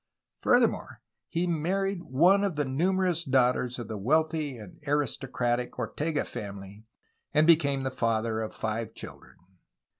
[0.39, 6.85] Furthermore, he married one of the numerous daughters of the wealthy and aristocratic Ortega family,
[7.35, 9.35] and became the father of five children.